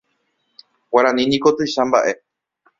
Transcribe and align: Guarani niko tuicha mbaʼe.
Guarani 0.91 1.21
niko 1.27 1.49
tuicha 1.55 1.81
mbaʼe. 1.89 2.11